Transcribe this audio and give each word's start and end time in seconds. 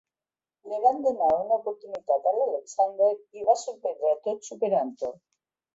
Le 0.71 0.79
van 0.85 1.03
donar 1.07 1.27
una 1.41 1.59
oportunitat 1.59 2.27
a 2.31 2.33
l'Alexander 2.39 3.13
i 3.41 3.49
va 3.53 3.59
sorprendre 3.67 4.15
a 4.17 4.21
tots 4.31 4.55
superant-ho. 4.55 5.17